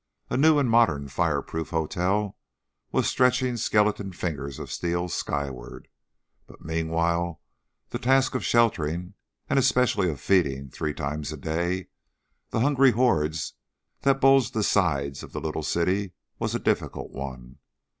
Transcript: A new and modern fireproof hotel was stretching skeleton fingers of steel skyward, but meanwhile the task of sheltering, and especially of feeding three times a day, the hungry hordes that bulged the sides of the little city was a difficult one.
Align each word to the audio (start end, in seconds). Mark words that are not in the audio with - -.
A 0.31 0.35
new 0.35 0.57
and 0.57 0.67
modern 0.67 1.09
fireproof 1.09 1.69
hotel 1.69 2.35
was 2.91 3.07
stretching 3.07 3.55
skeleton 3.55 4.11
fingers 4.13 4.57
of 4.57 4.71
steel 4.71 5.09
skyward, 5.09 5.87
but 6.47 6.65
meanwhile 6.65 7.39
the 7.89 7.99
task 7.99 8.33
of 8.33 8.43
sheltering, 8.43 9.13
and 9.47 9.59
especially 9.59 10.09
of 10.09 10.19
feeding 10.19 10.71
three 10.71 10.95
times 10.95 11.31
a 11.31 11.37
day, 11.37 11.89
the 12.49 12.61
hungry 12.61 12.93
hordes 12.93 13.53
that 14.01 14.19
bulged 14.19 14.55
the 14.55 14.63
sides 14.63 15.21
of 15.21 15.33
the 15.33 15.39
little 15.39 15.61
city 15.61 16.13
was 16.39 16.55
a 16.55 16.59
difficult 16.59 17.11
one. 17.11 17.59